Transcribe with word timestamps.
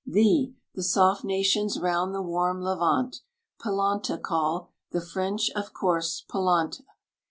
Thee, 0.03 0.55
the 0.73 0.81
soft 0.81 1.23
nations 1.23 1.77
round 1.79 2.15
the 2.15 2.23
warm 2.23 2.63
Levant 2.63 3.17
Polanta 3.59 4.17
call; 4.19 4.71
the 4.91 4.99
French, 5.05 5.51
of 5.55 5.73
course, 5.73 6.25
Polante. 6.27 6.81